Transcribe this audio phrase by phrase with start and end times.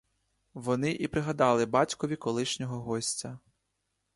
[0.53, 3.39] Вони і пригадали батькові колишнього гостя.